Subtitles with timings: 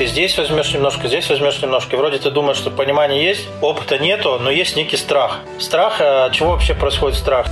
[0.00, 1.94] Ты здесь возьмешь немножко, здесь возьмешь немножко.
[1.94, 5.40] И вроде ты думаешь, что понимания есть, опыта нету, но есть некий страх.
[5.58, 7.46] Страх, а чего вообще происходит страх?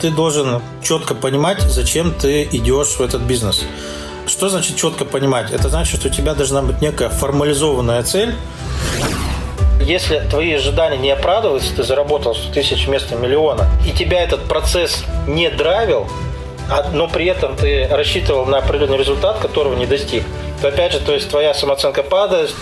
[0.00, 3.62] Ты должен четко понимать, зачем ты идешь в этот бизнес.
[4.26, 5.50] Что значит четко понимать?
[5.50, 8.34] Это значит, что у тебя должна быть некая формализованная цель.
[9.82, 15.04] Если твои ожидания не оправдываются, ты заработал 100 тысяч вместо миллиона, и тебя этот процесс
[15.26, 16.08] не драйвил,
[16.70, 20.24] а, но при этом ты рассчитывал на определенный результат, которого не достиг,
[20.68, 22.54] опять же, то есть твоя самооценка падает.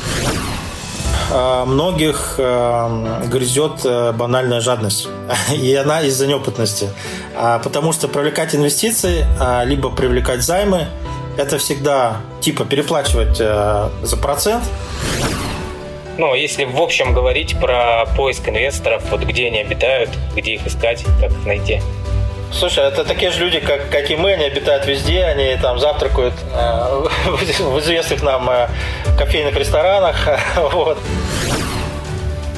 [1.32, 5.08] А, многих а, грызет э, банальная жадность.
[5.52, 6.90] И она из-за неопытности.
[7.34, 9.24] Потому что привлекать инвестиции,
[9.64, 10.88] либо привлекать займы,
[11.36, 14.64] это всегда типа переплачивать э, за процент.
[16.18, 21.04] Ну, если в общем говорить про поиск инвесторов, вот где они обитают, где их искать,
[21.20, 21.80] как их найти.
[22.52, 26.34] Слушай, это такие же люди, как, как и мы, они обитают везде, они там завтракают
[26.52, 27.06] э,
[27.60, 28.68] в известных нам э,
[29.16, 30.28] кофейных ресторанах.
[30.72, 30.98] вот.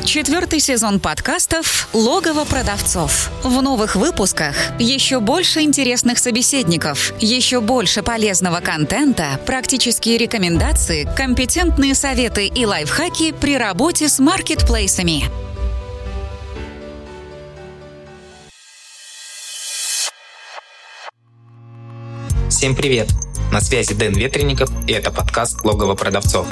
[0.04, 3.30] Четвертый сезон подкастов «Логово продавцов».
[3.44, 12.46] В новых выпусках еще больше интересных собеседников, еще больше полезного контента, практические рекомендации, компетентные советы
[12.46, 15.30] и лайфхаки при работе с маркетплейсами.
[22.62, 23.08] Всем привет!
[23.50, 26.46] На связи Дэн Ветренников, и это подкаст «Логово продавцов».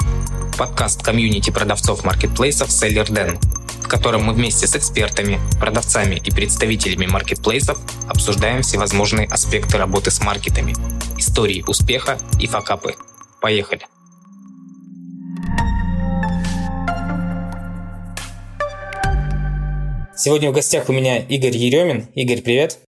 [0.57, 3.39] Подкаст комьюнити продавцов маркетплейсов Seller Den,
[3.81, 10.21] в котором мы вместе с экспертами, продавцами и представителями маркетплейсов обсуждаем всевозможные аспекты работы с
[10.21, 10.73] маркетами,
[11.17, 12.95] истории успеха и факапы.
[13.39, 13.87] Поехали!
[20.17, 22.09] Сегодня в гостях у меня Игорь Еремин.
[22.15, 22.79] Игорь, привет.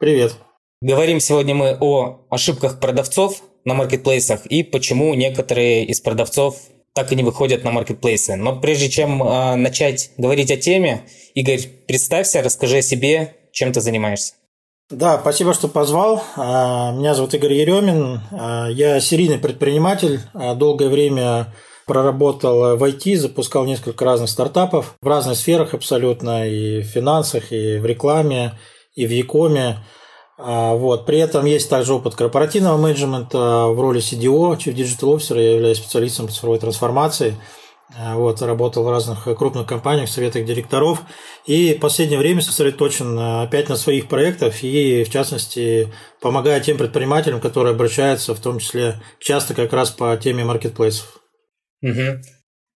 [0.00, 0.38] Привет.
[0.84, 6.58] Говорим сегодня мы о ошибках продавцов на маркетплейсах и почему некоторые из продавцов
[6.92, 8.36] так и не выходят на маркетплейсы.
[8.36, 13.80] Но прежде чем э, начать говорить о теме, Игорь, представься, расскажи о себе, чем ты
[13.80, 14.34] занимаешься.
[14.90, 16.22] Да, спасибо, что позвал.
[16.36, 18.20] А, меня зовут Игорь Еремин.
[18.30, 20.20] А, я серийный предприниматель.
[20.34, 21.54] Долгое время
[21.86, 27.78] проработал в IT, запускал несколько разных стартапов в разных сферах абсолютно, и в финансах, и
[27.78, 28.58] в рекламе,
[28.94, 29.78] и в Якоме.
[29.78, 30.03] А,
[30.36, 31.06] вот.
[31.06, 35.78] При этом есть также опыт корпоративного менеджмента в роли CDO, Chief Digital Officer, я являюсь
[35.78, 37.36] специалистом по цифровой трансформации.
[37.96, 41.02] А, вот, работал в разных крупных компаниях, советах директоров.
[41.46, 47.40] И в последнее время сосредоточен опять на своих проектах и, в частности, помогая тем предпринимателям,
[47.40, 51.20] которые обращаются, в том числе часто как раз по теме маркетплейсов.
[51.82, 52.20] Угу.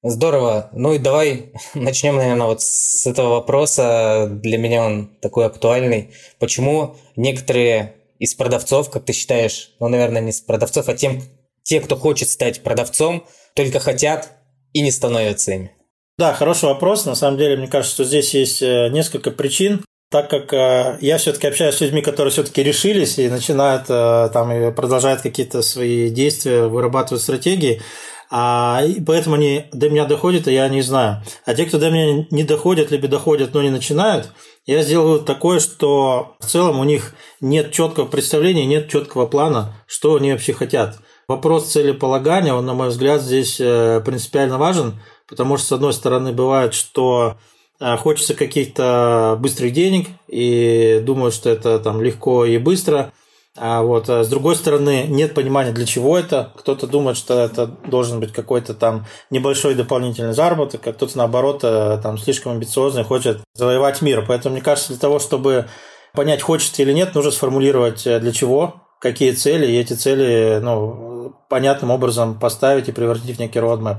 [0.03, 0.70] Здорово.
[0.72, 4.28] Ну и давай начнем, наверное, вот с этого вопроса.
[4.31, 6.14] Для меня он такой актуальный.
[6.38, 11.22] Почему некоторые из продавцов, как ты считаешь, ну, наверное, не из продавцов, а тем,
[11.62, 14.31] те, кто хочет стать продавцом, только хотят
[14.72, 15.72] и не становятся ими?
[16.19, 17.06] Да, хороший вопрос.
[17.06, 19.84] На самом деле, мне кажется, что здесь есть э, несколько причин.
[20.10, 24.50] Так как э, я все-таки общаюсь с людьми, которые все-таки решились и начинают э, там
[24.50, 27.82] и продолжают какие-то свои действия, вырабатывать стратегии,
[28.30, 31.22] а, и поэтому они до меня доходят, и я не знаю.
[31.44, 34.32] А те, кто до меня не доходят, либо доходят, но не начинают,
[34.66, 40.16] я сделал такое, что в целом у них нет четкого представления, нет четкого плана, что
[40.16, 40.98] они вообще хотят.
[41.26, 46.32] Вопрос целеполагания, он, на мой взгляд, здесь э, принципиально важен, потому что, с одной стороны,
[46.32, 47.36] бывает, что
[47.80, 53.12] э, хочется каких-то быстрых денег и думают, что это там легко и быстро–
[53.60, 56.52] а вот, а с другой стороны, нет понимания, для чего это.
[56.56, 61.98] Кто-то думает, что это должен быть какой-то там небольшой дополнительный заработок, а кто-то, наоборот, э,
[62.02, 64.24] там слишком амбициозный, хочет завоевать мир.
[64.26, 65.66] Поэтому, мне кажется, для того, чтобы
[66.14, 71.34] понять, хочется или нет, нужно сформулировать, э, для чего, какие цели, и эти цели ну,
[71.48, 73.98] понятным образом поставить и превратить в некий roadmap.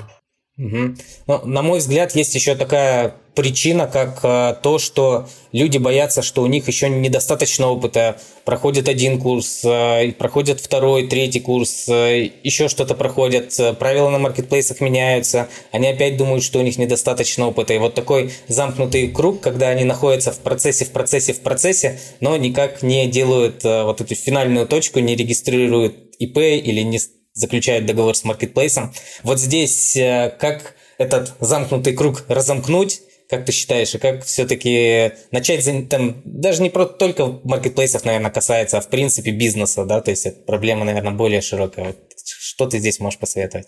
[0.59, 0.96] Угу.
[1.28, 6.42] Ну, на мой взгляд, есть еще такая причина, как а, то, что люди боятся, что
[6.44, 8.20] у них еще недостаточно опыта.
[8.44, 12.09] Проходит один курс, а, проходят второй, третий курс, а,
[12.44, 17.73] еще что-то проходят, правила на маркетплейсах меняются, они опять думают, что у них недостаточно опыта.
[17.73, 22.35] И вот такой замкнутый круг, когда они находятся в процессе, в процессе, в процессе, но
[22.35, 27.00] никак не делают вот эту финальную точку, не регистрируют ИП или не
[27.40, 28.94] заключает договор с маркетплейсом.
[29.24, 35.66] Вот здесь э, как этот замкнутый круг разомкнуть, как ты считаешь, и как все-таки начать,
[35.90, 40.26] там, даже не про только маркетплейсов, наверное, касается, а в принципе бизнеса, да, то есть
[40.26, 41.96] это проблема, наверное, более широкая.
[42.26, 43.68] Что ты здесь можешь посоветовать?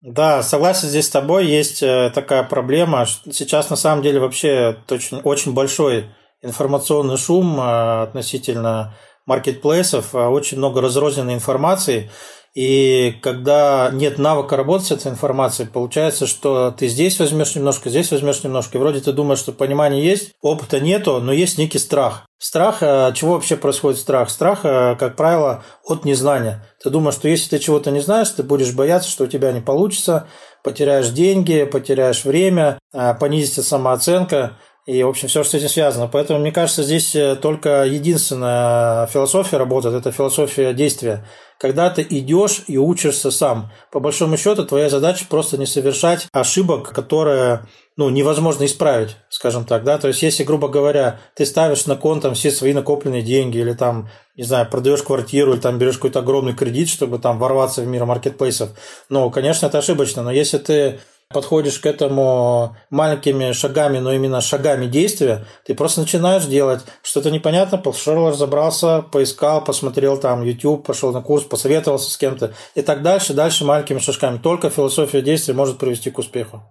[0.00, 3.06] Да, согласен здесь с тобой, есть э, такая проблема.
[3.32, 6.06] Сейчас на самом деле вообще очень, очень большой
[6.42, 8.94] информационный шум э, относительно
[9.26, 12.10] маркетплейсов, очень много разрозненной информации,
[12.54, 18.12] И когда нет навыка работать с этой информацией, получается, что ты здесь возьмешь немножко, здесь
[18.12, 18.78] возьмешь немножко.
[18.78, 22.26] И вроде ты думаешь, что понимания есть, опыта нету, но есть некий страх.
[22.38, 24.30] Страх, э, чего вообще происходит страх?
[24.30, 26.64] Страх, э, как правило, от незнания.
[26.80, 29.60] Ты думаешь, что если ты чего-то не знаешь, ты будешь бояться, что у тебя не
[29.60, 30.28] получится,
[30.62, 34.58] потеряешь деньги, потеряешь время, э, понизится самооценка.
[34.86, 36.08] И, в общем, все, что с этим связано.
[36.08, 41.24] Поэтому, мне кажется, здесь только единственная философия работает– это философия действия
[41.58, 43.70] когда ты идешь и учишься сам.
[43.90, 47.66] По большому счету, твоя задача просто не совершать ошибок, которые
[47.96, 52.20] ну, невозможно исправить, скажем так, да, то есть если, грубо говоря, ты ставишь на кон
[52.20, 56.18] там все свои накопленные деньги или там, не знаю, продаешь квартиру или там берешь какой-то
[56.18, 58.70] огромный кредит, чтобы там ворваться в мир маркетплейсов,
[59.08, 61.00] ну, конечно, это ошибочно, но если ты
[61.34, 67.76] подходишь к этому маленькими шагами, но именно шагами действия, ты просто начинаешь делать что-то непонятно,
[67.76, 73.34] пошел, разобрался, поискал, посмотрел там YouTube, пошел на курс, посоветовался с кем-то и так дальше,
[73.34, 74.38] дальше маленькими шажками.
[74.38, 76.62] Только философия действия может привести к успеху.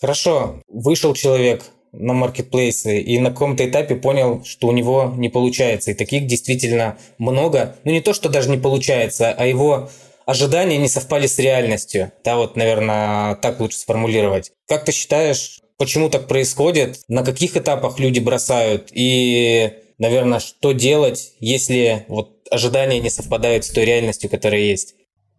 [0.00, 1.62] Хорошо, вышел человек
[1.92, 5.90] на маркетплейсы и на каком-то этапе понял, что у него не получается.
[5.90, 7.76] И таких действительно много.
[7.84, 9.90] Ну не то, что даже не получается, а его
[10.26, 12.12] ожидания не совпали с реальностью.
[12.24, 14.52] Да, вот, наверное, так лучше сформулировать.
[14.68, 17.00] Как ты считаешь, почему так происходит?
[17.08, 18.88] На каких этапах люди бросают?
[18.92, 24.94] И, наверное, что делать, если вот ожидания не совпадают с той реальностью, которая есть?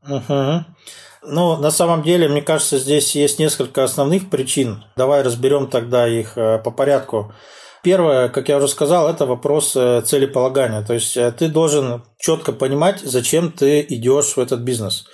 [0.07, 0.65] Угу.
[1.25, 4.83] Ну, на самом деле, мне кажется, здесь есть несколько основных причин.
[4.97, 7.33] Давай разберем тогда их э, по порядку.
[7.83, 10.83] Первое, как я уже сказал, это вопрос э, целеполагания.
[10.83, 15.05] То есть э, ты должен четко понимать, зачем ты идешь в этот бизнес.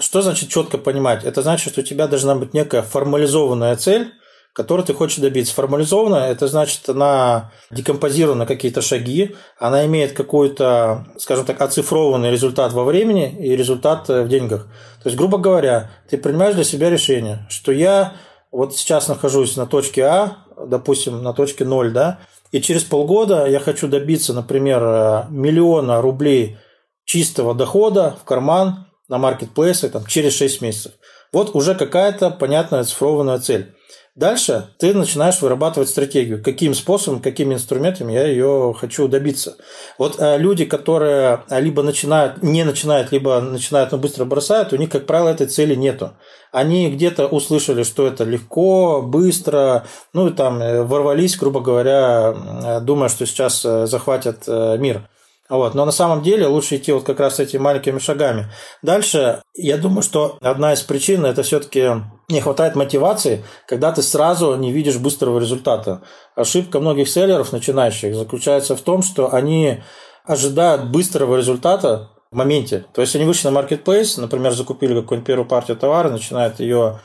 [0.00, 1.22] Что значит четко понимать?
[1.22, 4.12] Это значит, что у тебя должна быть некая формализованная цель,
[4.52, 5.54] которой ты хочешь добиться.
[5.54, 12.82] Формализованная– это значит, она декомпозирована какие-то шаги, она имеет какой-то, скажем так, оцифрованный результат во
[12.82, 14.64] времени и результат э, в деньгах.
[15.04, 18.14] То есть, грубо говоря, ты принимаешь для себя решение, что я
[18.50, 23.60] вот сейчас нахожусь на точке А, допустим, на точке 0, да, и через полгода я
[23.60, 26.56] хочу добиться, например, э, миллиона рублей
[27.04, 30.92] чистого дохода в карман на маркетплейсе там, через 6 месяцев.
[31.32, 33.74] Вот уже какая-то понятная оцифрованная цель.
[34.18, 39.56] Дальше ты начинаешь вырабатывать стратегию, каким способом, какими инструментами я ее хочу добиться.
[39.96, 44.90] Вот э, люди, которые либо начинают, не начинают, либо начинают, но быстро бросают, у них,
[44.90, 46.14] как правило, этой цели нету.
[46.50, 52.80] Они где-то услышали, что это легко, быстро, ну и там э, ворвались, грубо говоря, э,
[52.80, 55.08] думая, что сейчас захватят мир.
[55.48, 55.76] Вот.
[55.76, 58.50] Но на самом деле лучше идти вот как раз этими маленькими шагами.
[58.82, 64.54] Дальше, я думаю, что одна из причин– это все-таки не хватает мотивации, когда ты сразу
[64.56, 66.02] не видишь быстрого результата.
[66.34, 69.82] Ошибка многих селлеров, начинающих, заключается в том, что они
[70.24, 72.84] ожидают быстрого результата в моменте.
[72.92, 77.00] То есть они вышли на marketplace, например, закупили какую-нибудь первую партию товара, начинают ее,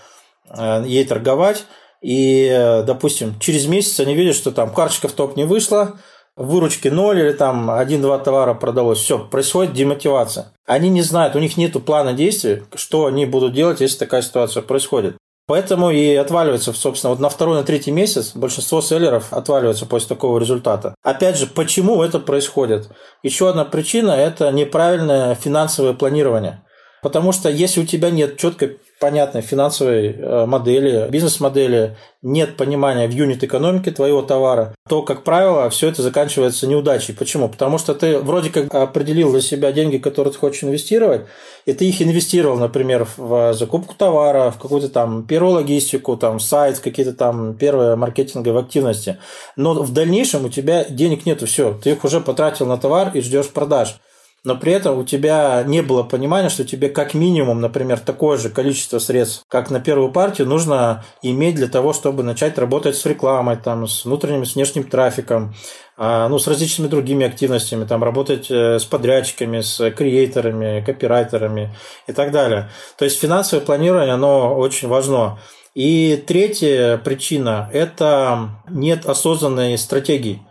[0.50, 1.66] э, ей торговать,
[2.02, 5.94] и, э, допустим, через месяц они видят, что там карточка в топ не вышла,
[6.36, 10.54] выручки ноль или там один-два товара продалось, все, происходит демотивация.
[10.66, 14.64] Они не знают, у них нет плана действий, что они будут делать, если такая ситуация
[14.64, 15.18] происходит.
[15.46, 20.40] Поэтому и отваливается, собственно, вот на второй, на третий месяц большинство селлеров отваливаются после такого
[20.40, 20.96] результата.
[21.04, 22.90] Опять же, почему это происходит?
[23.24, 26.64] Еще одна причина– это неправильное финансовое планирование.
[27.04, 33.12] Потому что если у тебя нет четкой понятной финансовой э, модели, бизнес-модели, нет понимания в
[33.12, 37.14] юнит-экономике твоего товара, то, как правило, все это заканчивается неудачей.
[37.14, 37.50] Почему?
[37.50, 41.24] Потому что ты вроде как определил для себя деньги, которые ты хочешь инвестировать,
[41.66, 46.80] и ты их инвестировал, например, в закупку товара, в какую-то там первую логистику, там сайт,
[46.80, 49.18] какие-то там первые маркетинговые активности.
[49.58, 53.20] Но в дальнейшем у тебя денег нету, все, ты их уже потратил на товар и
[53.20, 54.00] ждешь продаж
[54.44, 58.50] но при этом у тебя не было понимания, что тебе как минимум, например, такое же
[58.50, 63.56] количество средств, как на первую партию, нужно иметь для того, чтобы начать работать с рекламой,
[63.56, 65.56] там, с внутренним, с внешним трафиком,
[65.96, 71.74] а, ну, с различными другими активностями, там, работать э, с подрядчиками, с креаторами, копирайтерами
[72.08, 72.70] и так далее.
[72.98, 75.40] То есть финансовое планирование, оно очень важно.
[75.74, 80.46] И третья причина– это нет осознанной стратегии.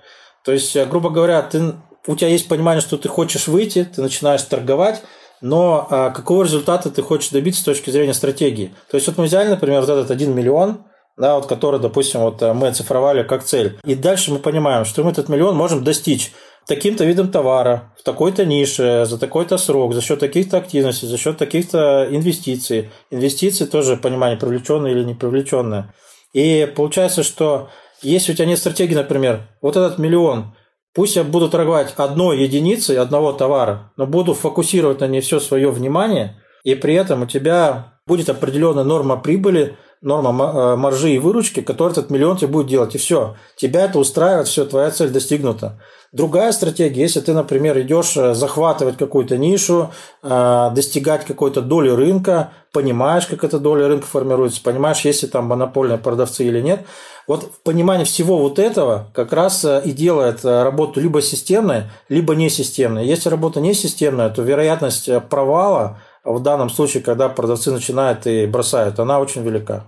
[0.45, 1.75] То есть, грубо говоря, ты
[2.07, 5.03] у тебя есть понимание, что ты хочешь выйти, ты начинаешь торговать,
[5.41, 8.75] но а, какого результата ты хочешь добиться с точки зрения стратегии?
[8.91, 10.85] То есть вот мы взяли, например, вот этот 1 миллион,
[11.17, 13.79] да, вот который, допустим, вот э, мы оцифровали как цель.
[13.85, 16.33] И дальше мы понимаем, что мы этот миллион можем достичь
[16.67, 21.37] таким-то видом товара, в такой-то нише, за такой-то срок, за счет таких-то активностей, за счет
[21.37, 22.91] таких-то инвестиций.
[23.11, 25.93] Инвестиции тоже понимание, привлеченные или не привлеченные.
[26.33, 27.69] И получается, что
[28.01, 30.55] если у тебя нет стратегии, например, вот этот миллион,
[30.95, 35.71] Пусть я буду торговать одной единицей одного товара, но буду фокусировать на ней все свое
[35.71, 41.61] внимание, и при этом у тебя будет определенная норма прибыли, норма э, маржи и выручки,
[41.61, 42.95] которая этот миллион тебе будет делать.
[42.95, 43.37] И все.
[43.57, 45.81] Тебя это устраивает, все, твоя цель достигнута.
[46.11, 49.91] Другая стратегия, если ты, например, идешь э, захватывать какую-то нишу,
[50.23, 55.47] э, достигать какой-то доли рынка, понимаешь, как эта доля рынка формируется, понимаешь, есть ли там
[55.47, 56.85] монопольные продавцы или нет.
[57.29, 63.07] Вот в понимании всего вот этого как раз и делает работу либо системной, либо несистемной.
[63.07, 69.21] Если работа несистемная, то вероятность провала в данном случае, когда продавцы начинают и бросают, она
[69.21, 69.85] очень велика.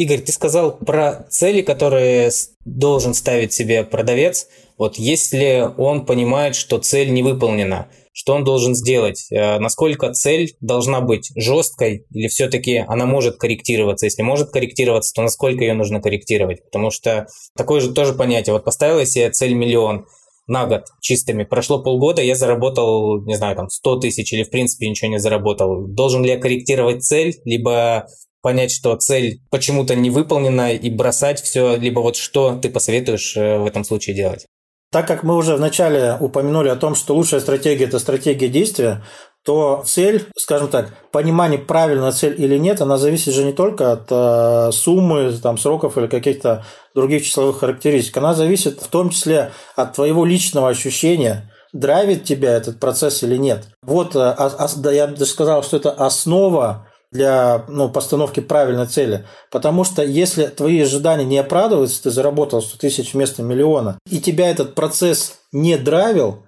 [0.00, 2.30] Игорь, ты сказал про цели, которые
[2.64, 4.46] должен ставить себе продавец.
[4.78, 9.26] Вот если он понимает, что цель не выполнена, что он должен сделать?
[9.30, 14.06] Э, насколько цель должна быть жесткой или все-таки она может корректироваться?
[14.06, 16.64] Если может корректироваться, то насколько ее нужно корректировать?
[16.64, 18.54] Потому что такое же тоже понятие.
[18.54, 20.06] Вот поставила себе цель миллион–
[20.50, 21.44] на год чистыми.
[21.44, 25.86] Прошло полгода, я заработал, не знаю, там 100 тысяч или в принципе ничего не заработал.
[25.86, 28.08] Должен ли я корректировать цель, либо
[28.42, 33.58] понять, что цель почему-то не выполнена и бросать все, либо вот что ты посоветуешь э,
[33.58, 34.46] в этом случае делать?
[34.92, 39.04] Так как мы уже вначале упомянули о том, что лучшая стратегия– это стратегия действия,
[39.44, 44.06] то цель, скажем так, понимание, правильная цель или нет, она зависит же не только от
[44.10, 48.16] э, суммы, там, сроков или каких-то других числовых характеристик.
[48.16, 53.68] Она зависит в том числе от твоего личного ощущения, драйвит тебя этот процесс или нет.
[53.82, 58.86] Вот, э, а, а, да, я даже сказал, что это основа для ну, постановки правильной
[58.86, 59.26] цели.
[59.50, 64.50] Потому что если твои ожидания не оправдываются, ты заработал 100 тысяч вместо миллиона, и тебя
[64.50, 66.44] этот процесс не драйвил,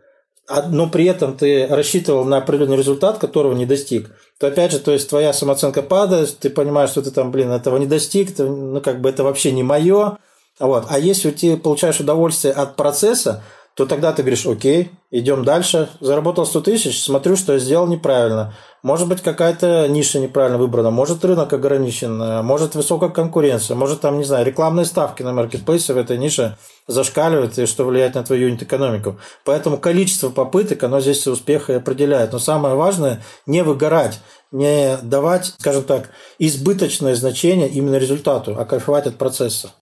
[0.49, 4.79] а, но при этом ты рассчитывал на определенный результат, которого не достиг, то опять же,
[4.79, 8.45] то есть твоя самооценка падает, ты понимаешь, что ты там, блин, этого не достиг, ты,
[8.45, 10.19] ну как бы это вообще не мое.
[10.59, 10.87] Вот.
[10.89, 13.43] А если ты получаешь удовольствие от процесса,
[13.75, 18.55] то тогда ты говоришь, окей, идем дальше, заработал 100 тысяч, смотрю, что я сделал неправильно.
[18.83, 24.19] Может быть, какая-то ниша неправильно выбрана, может, рынок ограничен, э, может, высокая конкуренция, может, там,
[24.19, 28.49] не знаю, рекламные ставки на маркетплейсе в этой нише зашкаливают, и что влияет на твою
[28.49, 29.19] юнит-экономику.
[29.45, 32.33] Поэтому количество попыток, оно здесь успех и определяет.
[32.33, 39.07] Но самое важное– не выгорать, не давать, скажем так, избыточное значение именно результату, а кайфовать
[39.07, 39.73] от процесса.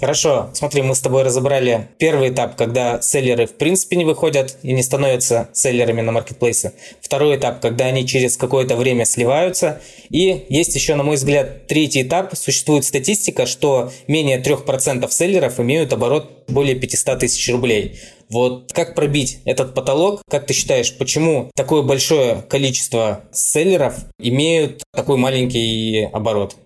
[0.00, 4.72] Хорошо, смотри, мы с тобой разобрали первый этап, когда селлеры в принципе не выходят и
[4.72, 6.72] не становятся селлерами на маркетплейсе.
[7.00, 9.80] Второй этап, когда они через какое-то время сливаются.
[10.08, 12.34] И есть еще, на мой взгляд, третий этап.
[12.34, 18.00] Существует статистика, что менее 3% селлеров имеют оборот более 500 тысяч рублей.
[18.28, 20.22] Вот как пробить этот потолок?
[20.28, 26.56] Как ты считаешь, почему такое большое количество селлеров имеют такой маленький оборот?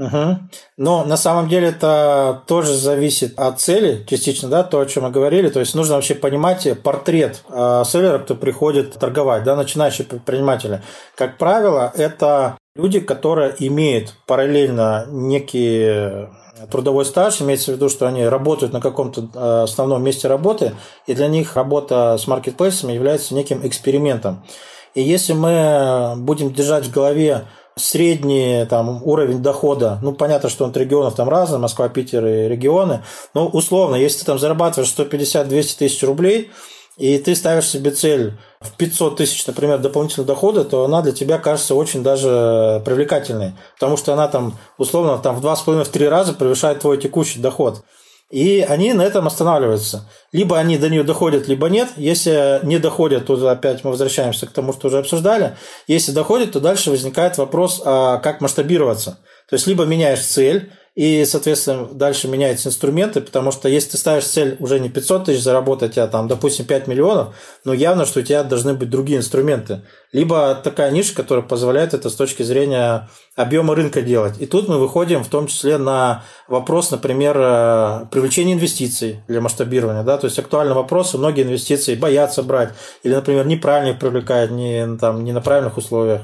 [0.00, 0.38] Угу.
[0.78, 5.10] Но на самом деле это тоже зависит от цели, частично, да, то, о чем мы
[5.10, 5.50] говорили.
[5.50, 10.80] То есть нужно вообще понимать портрет э, селлера, кто приходит торговать, да, начинающие предприниматели.
[11.16, 16.28] Как правило, это люди, которые имеют параллельно некий
[16.70, 20.72] трудовой стаж, имеется в виду, что они работают на каком-то э, основном месте работы,
[21.06, 24.46] и для них работа с маркетплейсами является неким экспериментом.
[24.94, 27.44] И если мы будем держать в голове
[27.80, 32.48] средний там, уровень дохода, ну, понятно, что он от регионов там разный, Москва, Питер и
[32.48, 33.02] регионы,
[33.34, 36.50] но условно, если ты там зарабатываешь 150-200 тысяч рублей,
[36.96, 41.38] и ты ставишь себе цель в 500 тысяч, например, дополнительного дохода, то она для тебя
[41.38, 46.98] кажется очень даже привлекательной, потому что она там условно там в 2,5-3 раза превышает твой
[46.98, 47.82] текущий доход.
[48.30, 50.08] И они на этом останавливаются.
[50.30, 51.88] Либо они до нее доходят, либо нет.
[51.96, 55.56] Если не доходят, то опять мы возвращаемся к тому, что уже обсуждали.
[55.88, 59.18] Если доходят, то дальше возникает вопрос, а как масштабироваться.
[59.48, 64.24] То есть, либо меняешь цель, и, соответственно, дальше меняются инструменты, потому что если ты ставишь
[64.24, 68.22] цель уже не 500 тысяч заработать, а там, допустим, 5 миллионов, ну, явно, что у
[68.22, 69.84] тебя должны быть другие инструменты.
[70.12, 74.34] Либо такая ниша, которая позволяет это с точки зрения объема рынка делать.
[74.40, 80.02] И тут мы выходим в том числе на вопрос, например, э, привлечения инвестиций для масштабирования.
[80.02, 80.18] Да?
[80.18, 82.70] То есть актуальный вопрос, многие инвестиции боятся брать,
[83.04, 86.22] или, например, неправильно их привлекают, не, там, не на правильных условиях.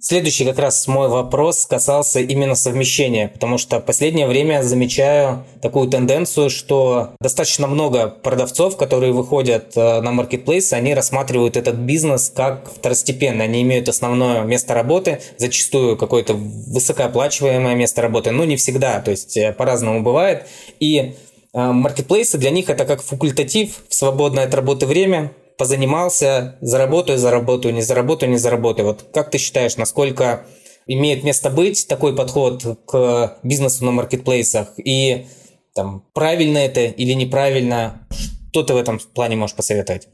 [0.00, 5.88] Следующий как раз мой вопрос касался именно совмещения, потому что в последнее время замечаю такую
[5.88, 12.70] тенденцию, что достаточно много продавцов, которые выходят э, на маркетплейс, они рассматривают этот бизнес как
[12.70, 13.44] второстепенный.
[13.44, 19.36] Они имеют основное место работы, зачастую какое-то высокооплачиваемое место работы, но не всегда, то есть
[19.38, 20.44] э, по-разному бывает.
[20.80, 21.14] И
[21.54, 27.74] э, маркетплейсы для них это как факультатив в свободное от работы время, позанимался, заработаю, заработаю,
[27.74, 28.88] не заработаю, не заработаю.
[28.88, 30.46] Вот как ты считаешь, насколько
[30.86, 34.68] имеет место быть такой подход к бизнесу на маркетплейсах?
[34.78, 35.26] И
[35.74, 38.06] там, правильно это или неправильно?
[38.50, 40.08] Что ты в этом плане можешь посоветовать?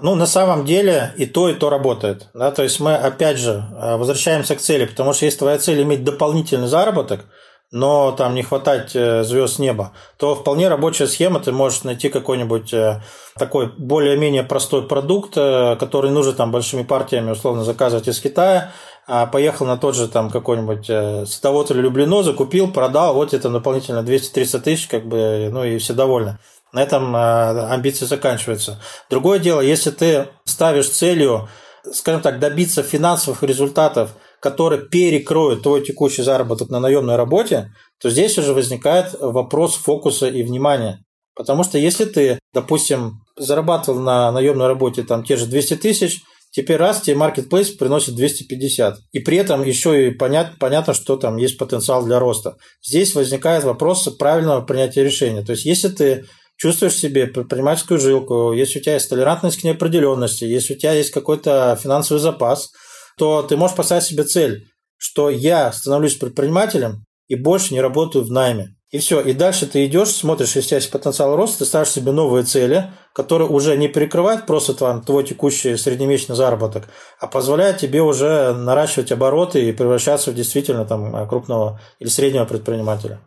[0.00, 2.28] Ну, на самом деле и то, и то работает.
[2.34, 2.50] Да?
[2.50, 6.02] То есть мы, опять же, э, возвращаемся к цели, потому что если твоя цель иметь
[6.02, 7.26] дополнительный заработок,
[7.72, 12.72] но там не хватать э, звезд неба, то вполне рабочая схема, ты можешь найти какой-нибудь
[12.72, 13.02] э,
[13.36, 18.72] такой более-менее простой продукт, который нужно там большими партиями условно заказывать из Китая,
[19.08, 24.00] а поехал на тот же там какой-нибудь садовод или Люблино, закупил, продал, вот это дополнительно
[24.00, 26.38] 200-300 тысяч, как бы, ну и все довольны.
[26.72, 28.80] На этом э, амбиции заканчиваются.
[29.10, 31.48] Другое дело, если ты ставишь целью,
[31.92, 34.10] скажем так, добиться финансовых результатов,
[34.42, 40.42] которые перекроют твой текущий заработок на наемной работе, то здесь уже возникает вопрос фокуса и
[40.42, 41.04] внимания.
[41.36, 46.76] Потому что если ты, допустим, зарабатывал на наемной работе там те же 200 тысяч, теперь
[46.76, 48.98] раз тебе маркетплейс приносит 250.
[49.12, 52.56] И при этом еще и понят, понятно, что там есть потенциал для роста.
[52.84, 55.42] Здесь возникает вопрос правильного принятия решения.
[55.42, 56.24] То есть если ты
[56.56, 61.12] чувствуешь себе предпринимательскую жилку, если у тебя есть толерантность к неопределенности, если у тебя есть
[61.12, 62.72] какой-то финансовый запас,
[63.16, 64.66] то ты можешь поставить себе цель,
[64.96, 68.76] что я становлюсь предпринимателем и больше не работаю в найме.
[68.92, 69.20] И все.
[69.20, 73.48] И дальше ты идешь, смотришь, если есть потенциал роста, ты ставишь себе новые цели, которые
[73.48, 76.88] уже не перекрывают просто твой, твой текущий среднемесячный заработок,
[77.18, 83.20] а позволяют тебе уже наращивать обороты и превращаться в действительно там, крупного или среднего предпринимателя.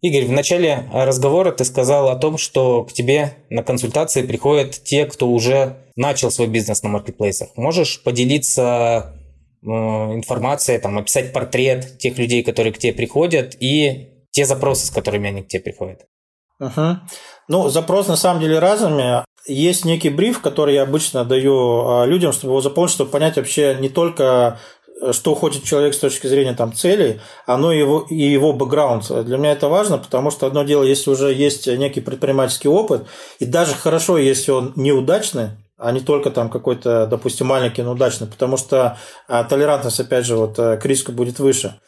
[0.00, 5.06] Игорь, в начале разговора ты сказал о том, что к тебе на консультации приходят те,
[5.06, 7.50] кто уже начал свой бизнес на маркетплейсах.
[7.56, 9.14] Можешь поделиться
[9.64, 14.90] э, информацией, там, описать портрет тех людей, которые к тебе приходят, и те запросы, с
[14.90, 16.00] которыми они к тебе приходят?
[16.60, 16.98] Угу.
[17.48, 19.24] Ну, запрос на самом деле разными.
[19.46, 23.76] Есть некий бриф, который я обычно даю а, людям, чтобы его заполнить, чтобы понять вообще
[23.78, 24.58] не только
[25.12, 29.24] что хочет человек с точки зрения там, целей, оно его, и его бэкграунд.
[29.24, 33.06] Для меня это важно, потому что одно дело, если уже есть некий предпринимательский опыт,
[33.38, 38.26] и даже хорошо, если он неудачный, а не только там какой-то, допустим, маленький, но удачный,
[38.26, 41.80] потому что а, толерантность, опять же, вот, э, к риску будет выше.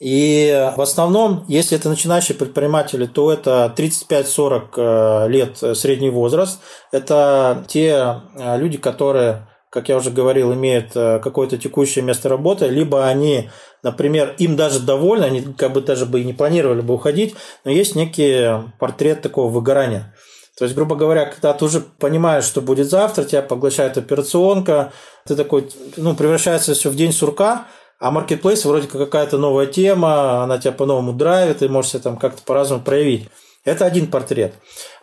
[0.00, 6.60] И в основном, если это начинающие предприниматели, то это 35-40 э, лет средний возраст.
[6.90, 12.68] Это те э, люди, которые как я уже говорил, имеют э, какое-то текущее место работы,
[12.68, 13.48] либо они,
[13.82, 17.70] например, им даже довольны, они как бы даже бы и не планировали бы уходить, но
[17.70, 20.14] есть некий портрет такого выгорания.
[20.62, 24.92] То есть, грубо говоря, когда ты уже понимаешь, что будет завтра, тебя поглощает операционка,
[25.26, 27.66] ты такой, ну, превращается все в день сурка,
[27.98, 32.16] а маркетплейс вроде как какая-то новая тема, она тебя по-новому драйвит, ты можешь себя там
[32.16, 33.28] как-то по-разному проявить.
[33.64, 34.54] Это один портрет.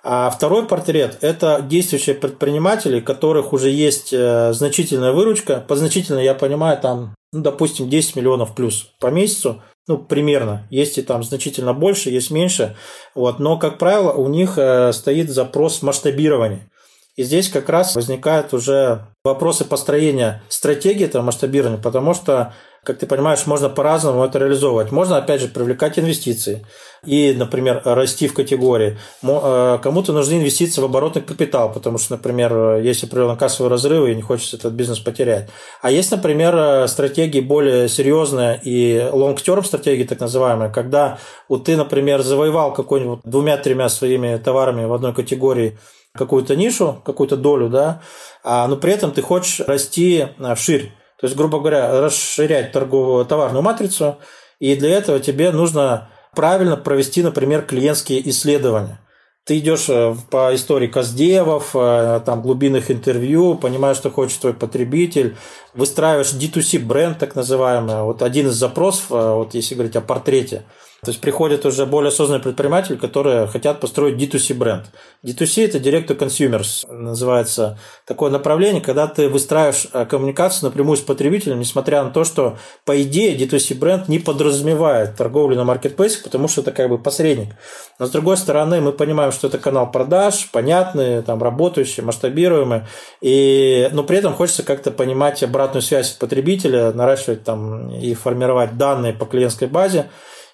[0.02, 5.66] А второй портрет– это действующие предприниматели, у которых уже есть э, значительная выручка.
[5.68, 10.68] По значительно я понимаю, там, ну, допустим, 10 миллионов плюс по месяцу, ну, примерно.
[10.70, 12.78] Есть и там значительно больше, есть меньше.
[13.16, 13.40] Вот.
[13.40, 16.70] Но, как правило, у них э, стоит запрос масштабирования.
[17.16, 23.06] И здесь как раз возникают уже вопросы построения стратегии этого масштабирования, потому что как ты
[23.06, 24.92] понимаешь, можно по-разному это реализовывать.
[24.92, 26.66] Можно, опять же, привлекать инвестиции
[27.06, 28.98] и, например, расти в категории.
[29.22, 34.16] Э, кому-то нужны инвестиции в оборотный капитал, потому что, например, есть определенные кассовые разрывы, и
[34.16, 35.50] не хочется этот бизнес потерять.
[35.82, 41.76] А есть, например, э, стратегии более серьезные и long-term стратегии, так называемые, когда вот ты,
[41.76, 45.78] например, завоевал какой-нибудь двумя-тремя своими товарами в одной категории
[46.14, 48.02] какую-то нишу, какую-то долю, да,
[48.44, 50.92] а, но при этом ты хочешь расти э, вширь.
[51.20, 54.18] То есть, грубо говоря, расширять торговую товарную матрицу,
[54.60, 59.00] и для этого тебе нужно правильно провести, например, клиентские исследования.
[59.46, 65.36] Ты идешь э, по истории каздевов, э, там, глубинных интервью, понимаешь, что хочет твой потребитель,
[65.74, 68.04] выстраиваешь D2C бренд, так называемый.
[68.04, 70.64] Вот один из запросов, э, вот если говорить о портрете–
[71.04, 74.86] то есть приходят уже более осознанные предприниматели, которые хотят построить D2C бренд.
[75.24, 81.02] D2C– это Direct to Consumers, называется такое направление, когда ты выстраиваешь э, коммуникацию напрямую с
[81.02, 86.48] потребителем, несмотря на то, что по идее D2C бренд не подразумевает торговлю на маркетплейсе, потому
[86.48, 87.56] что это как бы посредник.
[87.98, 92.84] Но с другой стороны, мы понимаем, что это канал продаж, понятный, там, работающий, масштабируемый,
[93.22, 98.78] и, но при этом хочется как-то понимать обратную связь от потребителя, наращивать там и формировать
[98.78, 100.10] данные по клиентской базе,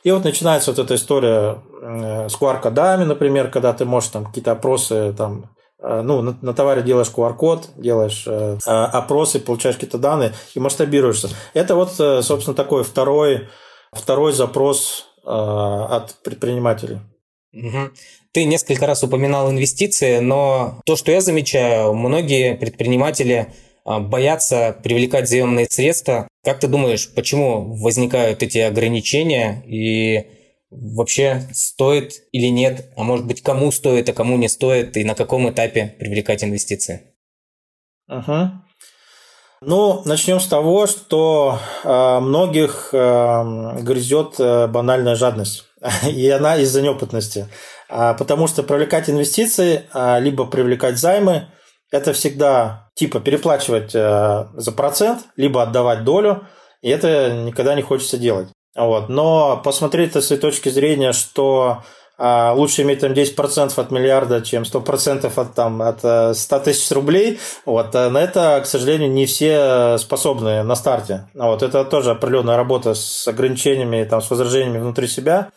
[0.05, 4.51] и вот начинается вот эта история э, с QR-кодами, например, когда ты можешь там какие-то
[4.51, 5.49] опросы там
[5.81, 10.59] э, ну, на, на товаре делаешь QR-код, делаешь э, э, опросы, получаешь какие-то данные и
[10.59, 11.29] масштабируешься.
[11.55, 13.47] Это вот, собственно, такой второй,
[13.93, 16.99] второй запрос э, от предпринимателей.
[17.51, 17.89] Угу.
[18.31, 25.29] Ты несколько раз упоминал инвестиции, но то, что я замечаю, многие предприниматели а, боятся привлекать
[25.29, 26.27] заемные средства.
[26.43, 30.27] Как ты думаешь, почему возникают эти ограничения и
[30.71, 35.15] вообще стоит или нет, а может быть кому стоит, а кому не стоит и на
[35.15, 37.13] каком этапе привлекать инвестиции?
[38.07, 38.51] Угу.
[39.61, 45.65] Ну, начнем с того, что э, многих э, грызет э, банальная жадность.
[46.07, 47.47] И она из-за неопытности.
[47.89, 51.47] А, потому что привлекать инвестиции, а, либо привлекать займы,
[51.91, 56.47] это всегда типа переплачивать э, за процент, либо отдавать долю,
[56.81, 58.49] и это никогда не хочется делать.
[58.75, 59.09] Вот.
[59.09, 61.83] Но посмотреть с этой точки зрения, что
[62.17, 66.91] а, лучше иметь там 10% от миллиарда, чем 100% от, там, от 100 э, тысяч
[66.91, 67.39] рублей.
[67.65, 67.95] Вот.
[67.95, 71.27] А на это, к сожалению, не все способны на старте.
[71.33, 71.63] Вот.
[71.63, 75.49] Это тоже определенная работа с ограничениями, там, с возражениями внутри себя.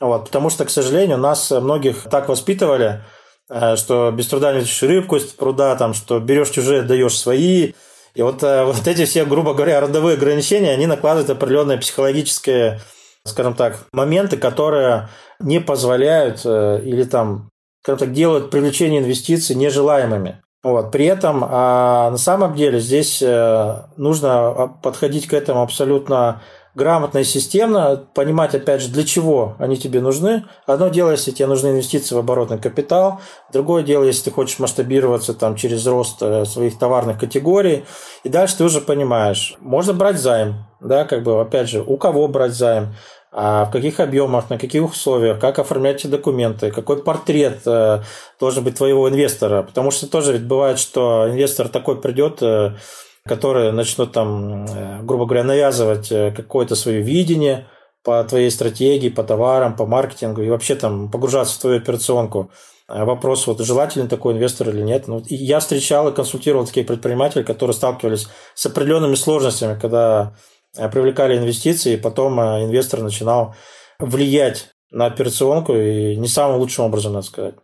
[0.00, 0.26] Вот.
[0.26, 3.00] Потому что, к сожалению, нас многих так воспитывали, э,
[3.48, 7.72] что без труда не рыбку из пруда, там, что берешь чужие, даешь свои.
[8.14, 12.80] И вот, э, вот эти все, грубо говоря, родовые ограничения, они накладывают определенные психологические,
[13.24, 15.08] скажем так, моменты, которые
[15.40, 17.50] не позволяют э, или там,
[17.82, 20.42] скажем так, делают привлечение инвестиций нежелаемыми.
[20.62, 20.92] Вот.
[20.92, 26.40] При этом а на самом деле здесь э, нужно а, подходить к этому абсолютно
[26.74, 30.44] грамотно и системно, понимать, опять же, для чего они тебе нужны.
[30.66, 33.20] Одно дело, если тебе нужны инвестиции в оборотный капитал,
[33.52, 37.84] другое дело, если ты хочешь масштабироваться там, через рост э, своих товарных категорий.
[38.24, 42.26] И дальше ты уже понимаешь, можно брать займ, да, как бы, опять же, у кого
[42.28, 42.94] брать займ,
[43.34, 48.02] а в каких объемах, на каких условиях, как оформлять эти документы, какой портрет э,
[48.38, 49.62] должен быть твоего инвестора.
[49.62, 52.42] Потому что тоже ведь бывает, что инвестор такой придет,
[53.24, 57.66] э, который начнет там, э, грубо говоря, навязывать какое-то свое видение
[58.04, 62.50] по твоей стратегии, по товарам, по маркетингу и вообще там погружаться в твою операционку.
[62.88, 65.06] Вопрос, вот желательно такой инвестор или нет.
[65.06, 70.34] Ну, я встречал и консультировал таких предпринимателей, которые сталкивались с определенными сложностями, когда
[70.76, 73.54] Э, привлекали инвестиции, и потом э, инвестор начинал
[73.98, 77.54] влиять на операционку и не самым лучшим образом, надо сказать.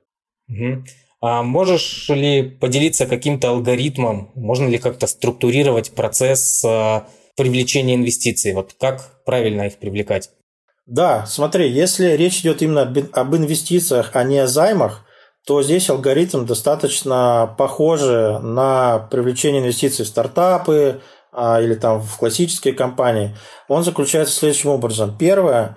[0.48, 0.84] Угу.
[1.20, 4.30] А можешь ли поделиться каким-то алгоритмом?
[4.34, 7.02] Можно ли как-то структурировать процесс э,
[7.36, 8.52] привлечения инвестиций?
[8.54, 10.30] Вот как правильно их привлекать?
[10.86, 15.04] Да, смотри, если речь идет именно об инвестициях, а не о займах,
[15.44, 21.00] то здесь алгоритм достаточно похожий на привлечение инвестиций в стартапы,
[21.32, 23.36] а, или там в классические компании,
[23.68, 25.16] он заключается следующим образом.
[25.18, 25.76] Первое,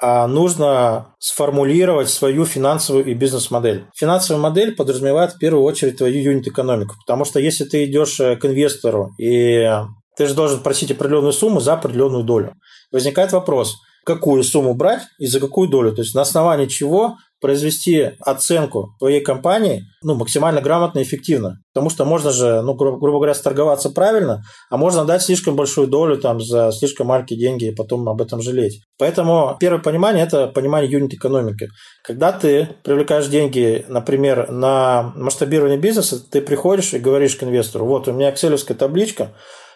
[0.00, 3.86] нужно сформулировать свою финансовую и бизнес-модель.
[3.96, 8.44] Финансовая модель подразумевает в первую очередь твою юнит-экономику, потому что если ты идешь э, к
[8.44, 9.68] инвестору и
[10.16, 12.54] ты же должен просить определенную сумму за определенную долю,
[12.92, 18.10] возникает вопрос, какую сумму брать и за какую долю, то есть на основании чего произвести
[18.20, 21.60] оценку твоей компании ну, максимально грамотно и эффективно.
[21.72, 25.86] Потому что можно же, ну, гру- грубо говоря, сторговаться правильно, а можно дать слишком большую
[25.86, 28.80] долю там, за слишком маленькие деньги и потом об этом жалеть.
[28.98, 31.68] Поэтому первое понимание– это понимание юнит-экономики.
[32.04, 38.08] Когда ты привлекаешь деньги, например, на масштабирование бизнеса, ты приходишь и говоришь к инвестору, вот
[38.08, 39.32] у меня экселевская табличка,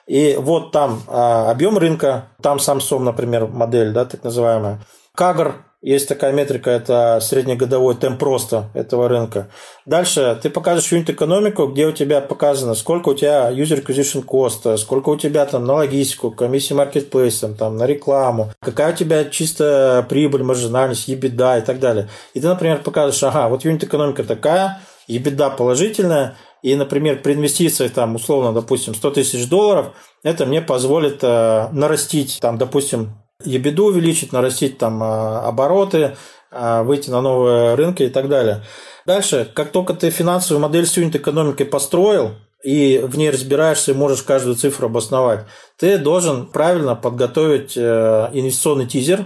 [0.06, 4.80] и вот там а, объем рынка, там сом, например, модель, да, так называемая,
[5.14, 9.48] Кагр есть такая метрика, это среднегодовой темп роста этого рынка.
[9.84, 15.08] Дальше ты покажешь юнит-экономику, где у тебя показано, сколько у тебя user acquisition cost, сколько
[15.08, 20.44] у тебя там на логистику, комиссии маркетплейсом, там, на рекламу, какая у тебя чистая прибыль,
[20.44, 22.08] маржинальность, EBITDA и так далее.
[22.32, 28.14] И ты, например, показываешь, ага, вот юнит-экономика такая, EBITDA положительная, и, например, при инвестициях, там,
[28.14, 34.78] условно, допустим, 100 тысяч долларов, это мне позволит э, нарастить, там, допустим, ебеду увеличить, нарастить
[34.78, 36.16] там а, обороты,
[36.50, 38.62] а, выйти на новые рынки и так далее.
[39.06, 44.22] Дальше, как только ты финансовую модель с юнит-экономикой построил, и в ней разбираешься и можешь
[44.22, 45.46] каждую цифру обосновать,
[45.76, 49.24] ты должен правильно подготовить э, инвестиционный тизер.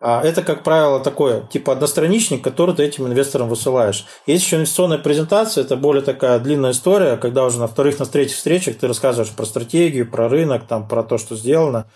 [0.00, 4.06] А это, как правило, такой типа одностраничник, который ты этим инвесторам высылаешь.
[4.26, 8.36] Есть еще инвестиционная презентация, это более такая длинная история, когда уже на вторых, на третьих
[8.36, 11.90] встречах ты рассказываешь про стратегию, про рынок, там, про то, что сделано.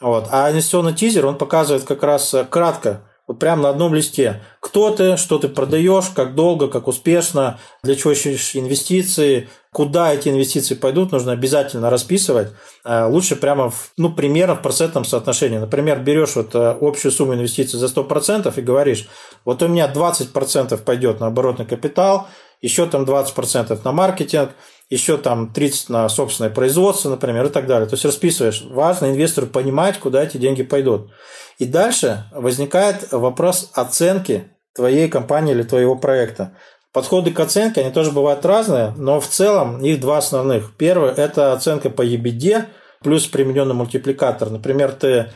[0.00, 0.28] Вот.
[0.30, 4.42] А инвестиционный тизер, он показывает как раз э, кратко, вот прямо на одном листе.
[4.60, 10.28] Кто ты, что ты продаешь, как долго, как успешно, для чего ищешь инвестиции, куда эти
[10.28, 12.48] инвестиции пойдут, нужно обязательно расписывать.
[12.84, 15.58] Э, лучше прямо, в, ну, примерно в процентном соотношении.
[15.58, 19.08] Например, берешь вот э, общую сумму инвестиций за 100% и говоришь,
[19.44, 22.28] вот у меня 20% пойдет на оборотный капитал,
[22.62, 24.52] еще там 20% на маркетинг,
[24.88, 27.88] еще там 30 на собственное производство, например, и так далее.
[27.88, 28.62] То есть расписываешь.
[28.70, 31.10] Важно инвестору понимать, куда эти деньги пойдут.
[31.58, 36.56] И дальше возникает вопрос оценки твоей компании или твоего проекта.
[36.92, 40.76] Подходы к оценке, они тоже бывают разные, но в целом их два основных.
[40.76, 42.66] Первое– это оценка по EBITDA
[43.02, 44.50] плюс примененный мультипликатор.
[44.50, 45.32] Например, ты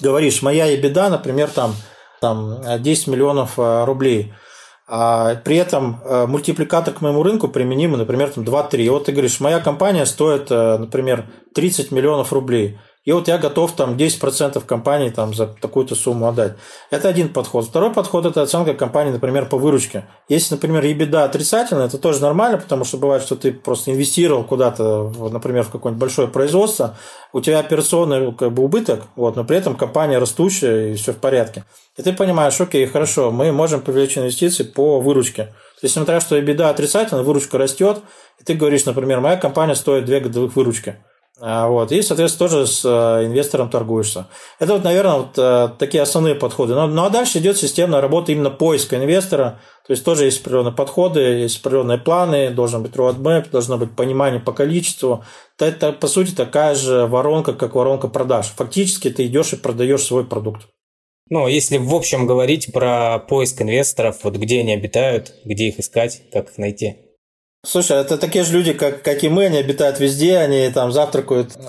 [0.00, 1.74] говоришь, моя EBITDA, например, там,
[2.20, 4.45] там 10 миллионов э, рублей– А
[4.86, 8.88] при этом э, мультипликатор к моему рынку применимый, например, там 2-3.
[8.90, 12.78] Вот ты говоришь, моя компания стоит, э, например, 30 миллионов рублей.
[13.06, 16.54] И вот я готов там 10% компании там, за такую-то сумму отдать.
[16.90, 17.64] Это один подход.
[17.64, 20.06] Второй подход– это оценка компании, например, по выручке.
[20.28, 25.12] Если, например, EBITDA отрицательная, это тоже нормально, потому что бывает, что ты просто инвестировал куда-то,
[25.30, 26.96] например, в какое-нибудь большое производство,
[27.32, 31.18] у тебя операционный как бы, убыток, вот, но при этом компания растущая и все в
[31.18, 31.64] порядке.
[31.96, 35.44] И ты понимаешь, окей, хорошо, мы можем привлечь инвестиции по выручке.
[35.44, 37.98] То есть, несмотря на то, что беда отрицательная, выручка растет,
[38.40, 40.96] и ты говоришь, например, моя компания стоит две годовых выручки.
[41.38, 44.26] А, вот, и, соответственно, тоже с э, инвестором торгуешься.
[44.58, 46.74] Это, вот, наверное, вот э, такие основные подходы.
[46.74, 49.60] Но, ну а дальше идет системная работа именно поиска инвестора.
[49.86, 54.40] То есть тоже есть определенные подходы, есть определенные планы, должен быть roadmap, должно быть понимание
[54.40, 55.24] по количеству.
[55.58, 58.46] Это, по сути, такая же воронка, как воронка продаж.
[58.56, 60.68] Фактически ты идешь и продаешь свой продукт.
[61.28, 66.22] Ну, если в общем говорить про поиск инвесторов, вот где они обитают, где их искать,
[66.32, 67.05] как их найти?
[67.64, 71.56] Слушай, это такие же люди, как, как и мы, они обитают везде, они там завтракают
[71.56, 71.60] э,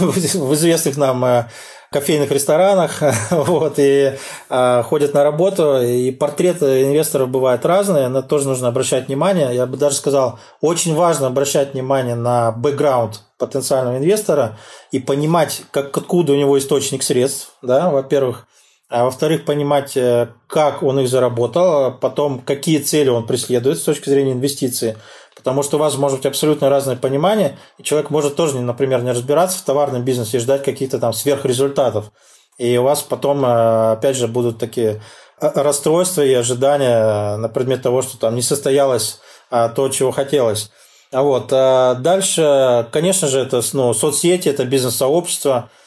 [0.00, 1.48] в известных нам э,
[1.90, 4.16] кофейных ресторанах, вот, и
[4.48, 9.54] э, ходят на работу, и портреты инвесторов бывают разные, на тоже нужно обращать внимание.
[9.54, 14.58] Я бы даже сказал, очень важно обращать внимание на бэкграунд потенциального инвестора
[14.92, 18.47] и понимать, как, откуда у него источник средств, да, во-первых,
[18.88, 23.82] а во-вторых, понимать, э, как он их заработал, а потом какие цели он преследует с
[23.82, 24.96] точки зрения инвестиций.
[25.36, 29.10] Потому что у вас может быть абсолютно разное понимание, и человек может тоже, например, не
[29.10, 32.10] разбираться в товарном бизнесе и ждать каких-то там сверхрезультатов.
[32.56, 35.02] И у вас потом, э, опять же, будут такие
[35.40, 39.20] э, расстройства и ожидания на предмет того, что там не состоялось
[39.50, 40.70] то, чего хотелось.
[41.10, 41.48] А вот.
[41.48, 45.70] Дальше, конечно же, это ну, соцсети, это бизнес-сообщество–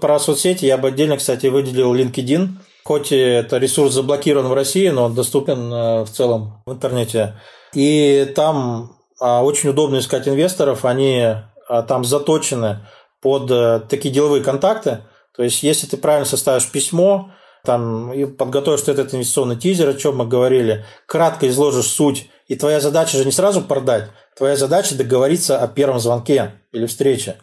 [0.00, 2.48] про соцсети я бы отдельно, кстати, выделил LinkedIn.
[2.84, 7.34] Хоть это ресурс заблокирован в России, но он доступен э, в целом в интернете.
[7.74, 10.84] И там а, очень удобно искать инвесторов.
[10.84, 11.22] Они
[11.68, 12.86] а, там заточены
[13.20, 15.00] под э, такие деловые контакты.
[15.36, 17.30] То есть, если ты правильно составишь письмо,
[17.64, 22.80] там, и подготовишь этот инвестиционный тизер, о чем мы говорили, кратко изложишь суть, и твоя
[22.80, 27.36] задача же не сразу продать, твоя задача договориться о первом звонке или встрече.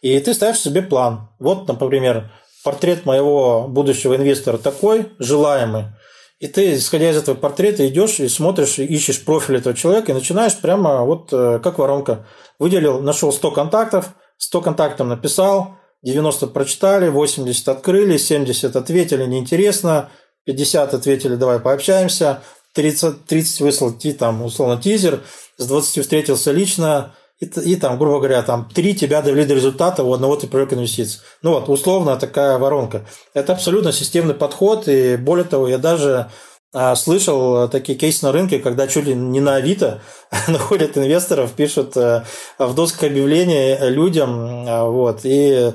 [0.00, 1.28] И ты ставишь себе план.
[1.38, 2.30] Вот, например,
[2.64, 5.86] портрет моего будущего инвестора такой, желаемый.
[6.38, 10.56] И ты, исходя из этого портрета, идешь и смотришь, ищешь профиль этого человека и начинаешь
[10.56, 12.26] прямо вот э, как воронка.
[12.58, 20.08] Выделил, нашел 100 контактов, 100 контактов написал, 90 прочитали, 80 открыли, 70 ответили неинтересно,
[20.46, 25.22] 50 ответили давай пообщаемся, 30, 30 выслал там, условно тизер,
[25.58, 30.04] с 20 встретился лично, и, и там, грубо говоря, там три тебя довели до результата,
[30.04, 31.20] у одного ты привлек инвестиций.
[31.42, 33.06] Ну вот, условно такая воронка.
[33.32, 36.30] Это абсолютно системный подход, и более того, я даже
[36.72, 40.02] а, слышал такие кейсы на рынке, когда чуть ли не на Авито
[40.48, 42.24] находят инвесторов, пишут а,
[42.58, 45.72] в досках объявлений людям, а, вот, и,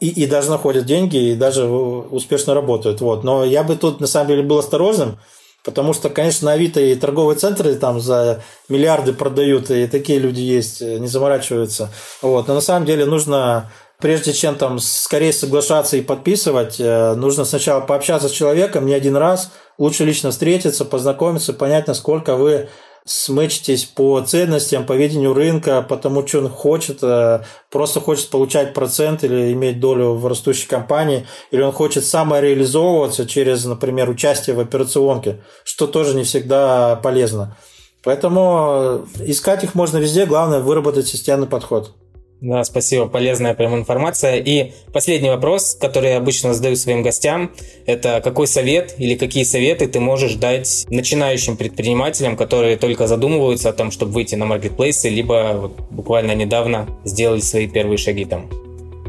[0.00, 3.00] и, и даже находят деньги, и даже успешно работают.
[3.00, 3.22] Вот.
[3.22, 5.18] Но я бы тут, на самом деле, был осторожным,
[5.66, 10.80] Потому что, конечно, Авито и торговые центры там за миллиарды продают, и такие люди есть,
[10.80, 11.90] э, не заморачиваются.
[12.22, 12.46] Вот.
[12.46, 17.80] Но на самом деле нужно, прежде чем там скорее соглашаться и подписывать, э, нужно сначала
[17.80, 22.68] пообщаться с человеком не один раз, лучше лично встретиться, познакомиться, понять, насколько вы
[23.06, 28.74] смычитесь по ценностям, по видению рынка, по тому, что он хочет, э, просто хочет получать
[28.74, 34.60] процент или иметь долю в растущей компании, или он хочет самореализовываться через, например, участие в
[34.60, 37.56] операционке, что тоже не всегда полезно.
[38.02, 41.94] Поэтому искать их можно везде, главное выработать системный подход.
[42.40, 44.36] Да, спасибо, полезная прям информация.
[44.36, 47.50] И последний вопрос, который я обычно задаю своим гостям,
[47.86, 53.72] это какой совет или какие советы ты можешь дать начинающим предпринимателям, которые только задумываются о
[53.72, 58.50] том, чтобы выйти на маркетплейсы, либо вот буквально недавно сделали свои первые шаги там?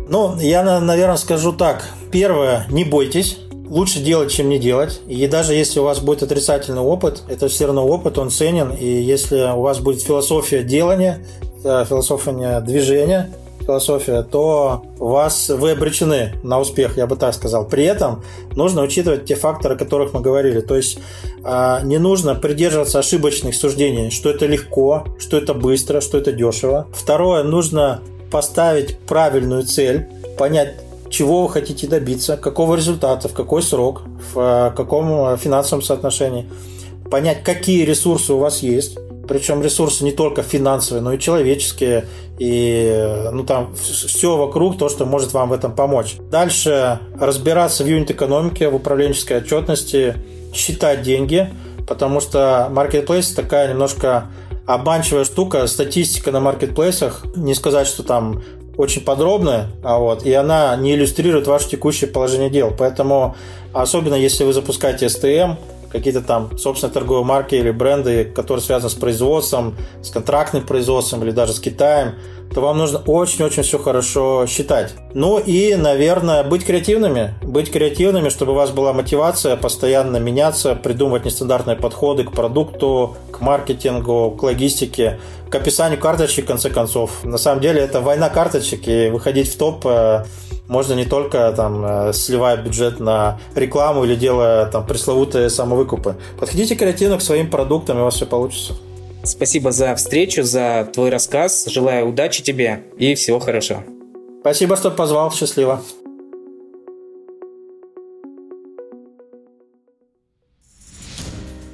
[0.10, 1.90] Ну, я, наверное, скажу так.
[2.12, 3.40] Первое, не бойтесь.
[3.68, 5.02] Лучше делать, чем не делать.
[5.10, 8.72] И даже если у вас будет отрицательный опыт, это все равно опыт, он ценен.
[8.72, 11.26] И если у вас будет философия делания,
[11.64, 13.32] философия движения,
[13.68, 17.68] философия, то вас, вы обречены на успех, я бы так сказал.
[17.68, 18.24] При этом
[18.56, 20.62] нужно учитывать те факторы, о которых мы говорили.
[20.62, 21.00] То есть
[21.44, 26.88] э, не нужно придерживаться ошибочных суждений, что это легко, что это быстро, что это дешево.
[26.94, 30.76] Второе, нужно поставить правильную цель, понять,
[31.10, 36.50] чего вы хотите добиться, какого результата, в какой срок, в э, каком финансовом соотношении,
[37.12, 42.06] понять, какие ресурсы у вас есть, причем ресурсы не только финансовые, но и человеческие,
[42.40, 46.16] и ну, там все вокруг, то, что может вам в этом помочь.
[46.32, 50.16] Дальше разбираться в юнит-экономике, в управленческой отчетности,
[50.54, 51.50] считать деньги,
[51.88, 54.28] потому что Marketplace такая немножко
[54.68, 55.66] обманчивая штука.
[55.68, 58.44] Статистика на маркетплейсах, не сказать, что там
[58.76, 62.72] очень подробная, а вот, и она не иллюстрирует ваше текущее положение дел.
[62.78, 63.36] Поэтому,
[63.74, 65.56] особенно если вы запускаете STM,
[65.92, 71.32] какие-то там собственные торговые марки или бренды, которые связаны с производством, с контрактным производством или
[71.32, 72.16] даже с Китаем,
[72.54, 74.94] то вам нужно очень-очень все хорошо считать.
[75.14, 77.34] Ну и, наверное, быть креативными.
[77.42, 83.42] Быть креативными, чтобы у вас была мотивация постоянно меняться, придумывать нестандартные подходы к продукту, к
[83.42, 85.20] маркетингу, к логистике,
[85.50, 87.24] к описанию карточек, в конце концов.
[87.24, 90.24] На самом деле это война карточек, и выходить в топ э,
[90.68, 96.16] можно не только там э, сливая бюджет на рекламу или делая там пресловутые самовыкупы.
[96.40, 98.74] Подходите креативно к своим продуктам, и у вас все получится.
[99.24, 101.66] Спасибо за встречу, за твой рассказ.
[101.68, 103.84] Желаю удачи тебе и всего хорошего.
[104.42, 105.32] Спасибо, что позвал.
[105.32, 105.82] Счастливо.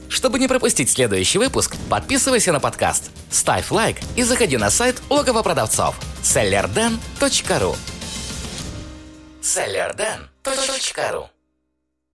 [0.10, 5.42] Чтобы не пропустить следующий выпуск, подписывайся на подкаст, ставь лайк и заходи на сайт логово
[5.42, 7.76] продавцов sellerden.ru
[9.44, 11.30] sellerden.ru